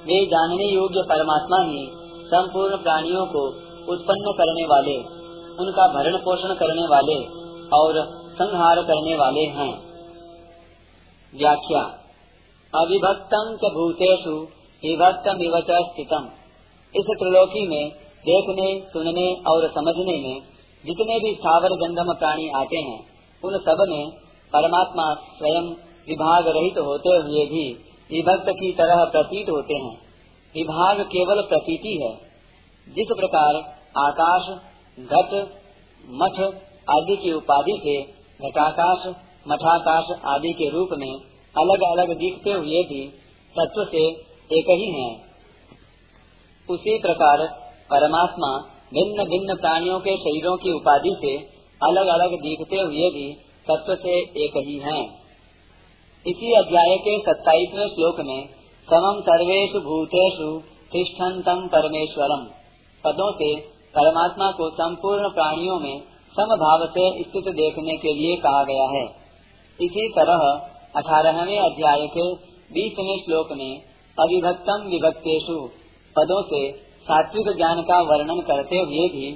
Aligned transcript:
वे 0.00 0.26
जानने 0.26 0.64
योग्य 0.64 1.02
परमात्मा 1.08 1.62
ही 1.62 1.90
संपूर्ण 2.26 2.76
प्राणियों 2.76 3.26
को 3.26 3.46
उत्पन्न 3.92 4.32
करने 4.38 4.66
वाले, 4.66 4.96
उनका 5.64 5.88
भरण 5.88 6.16
पोषण 6.16 6.54
करने 6.54 6.82
वाले 6.82 7.24
और 7.76 8.20
संहार 8.32 8.82
करने 8.82 9.14
वाले 9.14 9.40
हैं। 9.40 9.90
व्याख्या। 11.34 11.82
अविभक्तम 12.74 13.56
च 13.56 13.72
भूतेषु 13.72 14.46
विभक्तम 14.84 15.42
इवच 15.42 15.66
स्थितम। 15.70 16.28
इस 16.96 17.04
त्रिलोकी 17.04 17.68
में 17.68 17.90
देखने, 18.28 18.80
सुनने 18.92 19.34
और 19.34 19.68
समझने 19.68 20.18
में 20.18 20.40
जितने 20.86 21.18
भी 21.18 21.34
स्थावर 21.34 21.68
जंगम 21.68 22.12
प्राणी 22.12 22.48
आते 22.48 22.76
हैं, 22.76 23.06
उन 23.44 23.58
सब 23.58 23.86
में 23.88 24.10
परमात्मा 24.52 25.14
स्वयं 25.14 25.62
विभाग 26.08 26.48
रहित 26.48 26.78
होते 26.78 27.08
हुए 27.08 27.44
भी 27.44 27.89
विभक्त 28.12 28.50
की 28.50 28.72
तरह 28.72 29.04
प्रतीत 29.04 29.50
होते 29.50 29.74
हैं 29.74 29.94
विभाग 30.54 31.00
केवल 31.00 31.42
प्रतीति 31.42 31.98
है 32.02 32.12
जिस 32.86 33.06
प्रकार 33.16 33.56
आकाश, 33.98 34.48
घट, 34.98 35.34
मठ 36.10 36.40
आदि 36.90 37.16
की 37.16 37.32
उपाधि 37.32 37.80
से 37.84 38.02
घटाकाश, 38.48 39.06
मठाकाश 39.48 40.10
आदि 40.24 40.52
के 40.52 40.70
रूप 40.70 40.88
में 40.98 41.12
अलग 41.54 41.82
अलग 41.82 42.16
दिखते 42.18 42.52
हुए 42.52 42.82
भी 42.82 43.06
तत्व 43.56 43.84
से 43.84 44.02
एक 44.50 44.70
ही 44.70 44.90
हैं। 44.90 45.30
उसी 46.68 46.98
प्रकार 46.98 47.46
परमात्मा 47.90 48.50
भिन्न 48.94 49.24
भिन्न 49.24 49.54
प्राणियों 49.54 50.00
के 50.00 50.16
शरीरों 50.16 50.56
की 50.56 50.72
उपाधि 50.72 51.14
से 51.20 51.36
अलग 51.82 52.06
अलग 52.06 52.30
दिखते 52.30 52.76
हुए 52.76 53.10
भी 53.10 53.32
तत्व 53.70 53.94
से 53.94 54.18
एक 54.44 54.56
ही 54.56 54.78
हैं। 54.78 55.19
इसी 56.26 56.54
अध्याय 56.54 56.96
के 56.96 57.18
सत्ताईसवें 57.18 57.88
श्लोक 57.88 58.20
में 58.20 58.48
समम 58.90 59.20
सर्वेश 59.20 59.70
भूतेषु 59.82 60.58
तिष्ठन्तम 60.92 61.68
परमेश्वरम। 61.68 62.44
पदों 63.04 63.32
से, 63.32 63.60
परमात्मा 63.94 64.50
को 64.50 64.70
संपूर्ण 64.70 65.28
प्राणियों 65.28 65.80
में 65.80 66.00
समभाव 66.40 66.86
से 66.86 67.22
स्थित 67.22 67.44
देखने 67.44 67.96
के 67.96 68.12
लिए 68.12 68.36
कहा 68.36 68.64
गया 68.64 68.98
है। 68.98 69.04
इसी 69.80 70.08
तरह, 70.08 70.68
अठारहवें 70.96 71.58
अध्याय 71.58 72.06
के 72.06 72.34
बीसवें 72.74 73.16
श्लोक 73.16 73.48
में 73.52 73.82
अविभक्तम 74.18 74.88
विभक्तेशु 74.90 75.68
पदों 76.16 76.42
से, 76.42 76.72
सात्विक 77.02 77.56
ज्ञान 77.56 77.82
का 77.82 78.00
वर्णन 78.00 78.40
करते 78.40 78.76
हुए 78.76 79.08
भी, 79.08 79.32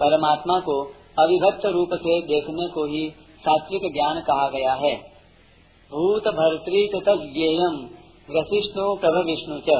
परमात्मा 0.00 0.60
को 0.60 0.82
अविभक्त 1.18 1.66
रूप 1.66 1.88
से 1.94 2.20
देखने 2.20 2.68
को 2.68 2.84
ही 2.84 3.10
सात्विक 3.40 3.92
ज्ञान 3.92 4.20
कहा 4.20 4.48
गया 4.48 4.72
है। 4.72 5.15
भूत 5.92 6.24
भर्तृ 6.28 6.78
तज्ञेयम 7.00 7.74
वशिष्णु 8.30 8.94
प्रभ 8.94 9.16
विष्णु 9.26 9.58
च। 9.58 9.74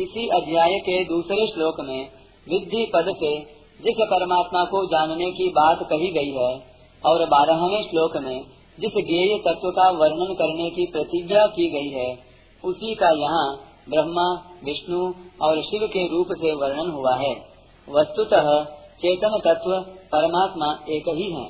इसी 0.00 0.28
अध्याय 0.28 0.78
के 0.78 1.04
दूसरे 1.04 1.46
श्लोक 1.46 1.80
में 1.80 2.08
विद्धि 2.48 2.90
पद 2.94 3.06
से 3.16 3.30
जिस 3.80 3.94
परमात्मा 4.00 4.64
को 4.64 4.84
जानने 4.86 5.30
की 5.30 5.48
बात 5.48 5.78
कही 5.82 6.10
गई 6.10 6.30
है, 6.30 6.50
और 7.04 7.24
बारहवें 7.26 7.82
श्लोक 7.82 8.16
में 8.16 8.40
जिस 8.80 8.92
ज्ञेय 9.06 9.38
तत्व 9.38 9.70
का 9.70 9.90
वर्णन 9.90 10.34
करने 10.34 10.70
की 10.70 10.86
प्रतिज्ञा 10.86 11.46
की 11.46 11.70
गई 11.70 11.88
है, 11.88 12.18
उसी 12.64 12.94
का 12.94 13.10
यहाँ 13.10 13.56
ब्रह्मा, 13.88 14.28
विष्णु 14.64 15.14
और 15.42 15.62
शिव 15.62 15.86
के 15.86 16.08
रूप 16.08 16.26
से 16.32 16.54
वर्णन 16.54 16.90
हुआ 16.90 17.16
है। 17.16 17.32
वस्तुतः 17.88 18.64
चेतन 18.96 19.40
तत्व 19.44 19.80
परमात्मा 20.12 20.78
एक 20.88 21.08
ही 21.08 21.32
है। 21.32 21.48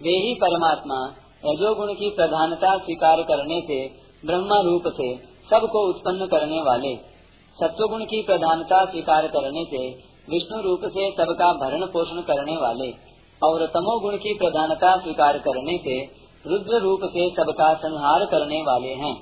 वे 0.00 0.18
ही 0.26 0.34
परमात्मा 0.34 1.16
रजोगुण 1.44 1.94
की 1.94 2.10
प्रधानता 2.10 2.78
स्वीकार 2.78 3.22
करने 3.22 3.60
से, 3.60 3.88
ब्रह्मा 4.26 4.60
रूप 4.60 4.82
से 4.86 5.16
सबको 5.50 5.88
उत्पन्न 5.88 6.26
करने 6.26 6.62
वाले। 6.62 6.96
सत्वगुण 7.60 8.04
की 8.04 8.22
प्रधानता 8.22 8.84
स्वीकार 8.84 9.26
करने 9.26 9.64
से, 9.64 9.88
विष्णु 10.30 10.62
रूप 10.62 10.80
से 10.84 11.10
सबका 11.10 11.52
भरण 11.52 11.86
पोषण 11.86 12.20
करने 12.20 12.56
वाले। 12.56 13.16
और 13.42 13.66
तमोगुण 13.66 14.16
की 14.16 14.34
प्रधानता 14.34 14.96
स्वीकार 14.96 15.38
करने 15.38 15.78
से, 15.78 16.26
रुद्र 16.46 16.80
रूप 16.80 17.00
से 17.04 17.30
सबका 17.30 17.74
संहार 17.74 18.24
करने 18.24 18.62
वाले 18.62 18.88
हैं। 18.88 19.20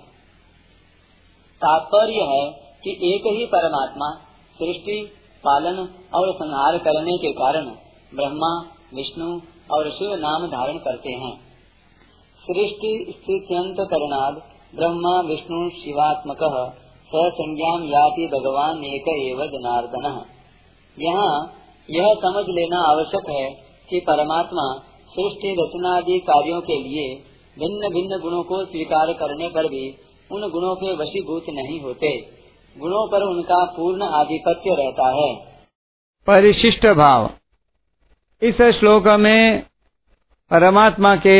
तात्पर्य 1.54 2.14
है 2.14 2.50
कि 2.84 2.90
एक 2.90 3.38
ही 3.38 3.46
परमात्मा, 3.46 4.10
सृष्टि, 4.58 5.12
पालन 5.44 5.78
और 6.14 6.32
संहार 6.34 6.78
करने 6.78 7.18
के 7.18 7.32
कारण 7.32 7.64
ब्रह्मा, 8.14 8.60
विष्णु 8.94 9.40
और 9.70 9.90
शिव 9.90 10.14
नाम 10.14 10.46
धारण 10.46 10.78
करते 10.78 11.12
हैं। 11.12 11.53
सृष्टि 12.44 12.92
स्थित्यंत 13.10 13.76
करणाद 13.90 14.40
ब्रह्मा 14.74 15.20
विष्णु 15.20 15.68
शिवात्मक 15.70 16.42
स 17.10 17.22
संज्ञा 17.34 17.72
याति 17.90 18.26
भगवान 18.26 18.84
एक 18.84 19.08
एव 19.08 19.44
जनार्दन। 19.46 20.06
यहाँ 20.98 21.30
यह 21.88 22.14
समझ 22.14 22.44
लेना 22.48 22.80
आवश्यक 22.90 23.30
है 23.30 23.48
कि 23.90 24.00
परमात्मा 24.00 24.66
सृष्टि 25.08 25.54
रचना 25.60 25.96
आदि 25.96 26.18
कार्यों 26.18 26.60
के 26.60 26.76
लिए 26.82 27.14
भिन्न 27.58 27.92
भिन्न 27.94 28.20
गुणों 28.20 28.42
को 28.42 28.64
स्वीकार 28.64 29.12
करने 29.12 29.48
पर 29.48 29.68
भी 29.68 29.84
उन 30.30 30.48
गुणों 30.50 30.74
के 30.74 30.94
वशीभूत 30.94 31.50
नहीं 31.50 31.80
होते। 31.80 32.16
गुणों 32.76 33.06
पर 33.08 33.22
उनका 33.22 33.64
पूर्ण 33.64 34.02
आधिपत्य 34.02 34.74
रहता 34.74 35.08
है। 35.08 35.34
परिशिष्ट 36.26 36.86
भाव। 36.86 37.30
इस 38.42 38.62
श्लोक 38.78 39.08
में 39.20 39.62
परमात्मा 40.50 41.16
के 41.16 41.38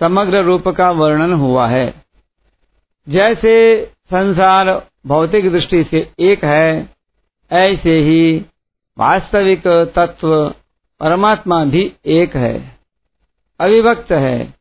समग्र 0.00 0.42
रूप 0.44 0.68
का 0.68 0.90
वर्णन 0.90 1.32
हुआ 1.32 1.66
है। 1.68 1.94
जैसे 3.08 3.84
संसार 3.84 4.86
भौतिक 5.06 5.52
दृष्टि 5.52 5.84
से 5.84 6.10
एक 6.20 6.44
है, 6.44 6.90
ऐसे 7.52 7.98
ही 7.98 8.38
वास्तविक 8.98 9.66
तत्व 9.96 10.54
परमात्मा 11.00 11.64
भी 11.64 11.92
एक 12.06 12.36
है, 12.36 12.78
अविभक्त 13.60 14.12
है। 14.12 14.54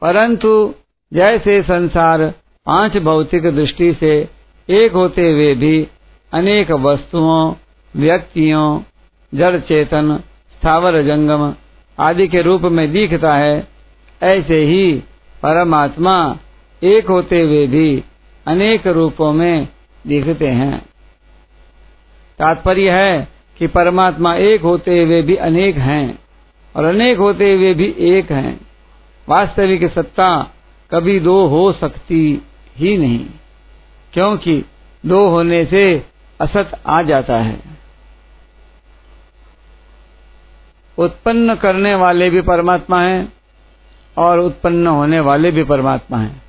परंतु 0.00 0.74
जैसे 1.12 1.62
संसार 1.62 2.34
पाँच 2.66 2.96
भौतिक 2.96 3.42
दृष्टि 3.42 3.94
से 3.94 4.28
एक 4.68 4.92
होते 4.92 5.32
हुए 5.32 5.54
भी 5.54 5.88
अनेक 6.32 6.70
वस्तुओं, 6.70 7.54
व्यक्तियों, 7.96 8.80
जड़ 9.34 9.60
चेतन, 9.60 10.16
स्थावर 10.52 11.02
जंगम 11.02 11.54
आदि 11.98 12.28
के 12.28 12.42
रूप 12.42 12.62
में 12.62 12.92
दिखता 12.92 13.34
है 13.34 13.71
ऐसे 14.22 14.58
ही 14.64 14.92
परमात्मा 15.42 16.16
एक 16.82 17.06
होते 17.06 17.40
हुए 17.42 17.66
भी 17.66 18.02
अनेक 18.46 18.86
रूपों 18.86 19.32
में 19.32 19.68
दिखते 20.06 20.48
हैं। 20.48 20.78
तात्पर्य 22.38 22.90
है 22.90 23.28
कि 23.56 23.66
परमात्मा 23.66 24.34
एक 24.34 24.62
होते 24.62 25.02
हुए 25.02 25.20
भी 25.22 25.36
अनेक 25.36 25.76
हैं 25.78 26.18
और 26.74 26.84
अनेक 26.84 27.18
होते 27.18 27.52
हुए 27.54 27.72
भी 27.74 27.94
एक 28.08 28.32
हैं। 28.32 28.60
वास्तविक 29.28 29.90
सत्ता 29.92 30.30
कभी 30.90 31.18
दो 31.20 31.46
हो 31.46 31.72
सकती 31.72 32.22
ही 32.76 32.96
नहीं, 32.98 33.26
क्योंकि 34.12 34.64
दो 35.04 35.28
होने 35.28 35.64
से 35.64 35.84
असत 36.40 36.80
आ 36.86 37.02
जाता 37.02 37.38
है। 37.38 37.60
उत्पन्न 40.98 41.54
करने 41.54 41.94
वाले 41.94 42.30
भी 42.30 42.40
परमात्मा 42.42 43.00
हैं 43.00 43.32
और 44.16 44.38
उत्पन्न 44.38 44.86
होने 44.86 45.20
वाले 45.20 45.50
भी 45.50 45.64
परमात्मा 45.64 46.18
हैं। 46.18 46.42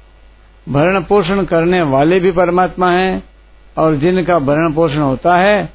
भरण 0.69 1.01
पोषण 1.01 1.44
करने 1.44 1.81
वाले 1.81 2.19
भी 2.19 2.31
परमात्मा 2.31 2.92
हैं 2.92 3.24
और 3.77 3.95
जिनका 3.95 4.39
भरण 4.39 4.74
पोषण 4.74 5.00
होता 5.00 5.38
है, 5.38 5.69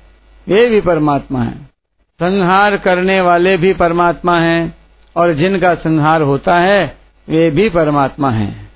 वे 0.49 0.69
भी 0.69 0.81
परमात्मा 0.81 1.43
हैं। 1.43 1.71
संहार 2.23 2.77
करने 2.77 3.21
वाले 3.21 3.57
भी 3.57 3.73
परमात्मा 3.73 4.39
हैं 4.39 4.75
और 5.17 5.33
जिनका 5.33 5.75
संहार 5.75 6.23
होता 6.23 6.59
है, 6.59 6.97
वे 7.29 7.51
भी 7.51 7.71
परमात्मा 7.71 8.31
हैं। 8.31 8.68